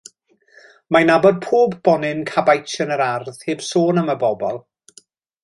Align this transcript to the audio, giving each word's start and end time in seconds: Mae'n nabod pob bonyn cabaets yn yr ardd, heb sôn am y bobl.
Mae'n 0.95 1.09
nabod 1.11 1.37
pob 1.43 1.75
bonyn 1.87 2.23
cabaets 2.31 2.81
yn 2.87 2.95
yr 2.97 3.05
ardd, 3.09 3.39
heb 3.51 3.63
sôn 3.69 4.05
am 4.05 4.11
y 4.17 4.17
bobl. 4.27 4.61